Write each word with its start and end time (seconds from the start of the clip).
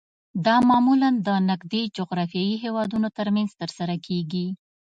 دا 0.45 0.55
معمولاً 0.69 1.09
د 1.27 1.29
نږدې 1.49 1.81
جغرافیایي 1.97 2.55
هیوادونو 2.63 3.07
ترمنځ 3.17 3.49
ترسره 3.61 3.95
کیږي 4.05 4.47